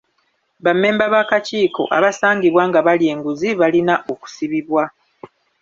Bammemba 0.63 1.05
b'akakiiko 1.13 1.83
abasangibwa 1.97 2.63
nga 2.69 2.79
balya 2.85 3.09
enguzi 3.15 3.49
balina 3.59 3.95
okusibibwa. 4.11 4.83